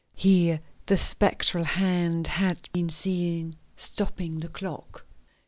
Here 0.15 0.59
the 0.87 0.97
spectral 0.97 1.63
hand 1.63 2.25
had 2.25 2.67
been 2.73 2.89
seen 2.89 3.53
stopping 3.75 4.39
the 4.39 4.47
clock. 4.47 5.05